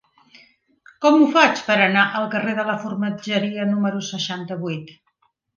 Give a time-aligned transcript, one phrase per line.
[1.05, 4.95] Com ho faig per anar al carrer de la Formatgeria número seixanta-vuit?